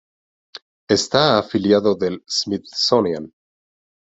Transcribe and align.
Está 0.89 1.37
afiliado 1.37 1.93
del 1.93 2.23
Smithsonian. 2.27 3.31